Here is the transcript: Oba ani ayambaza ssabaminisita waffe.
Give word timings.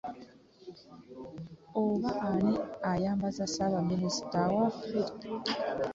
Oba 1.81 2.11
ani 2.29 2.53
ayambaza 2.91 3.43
ssabaminisita 3.47 4.39
waffe. 4.55 5.01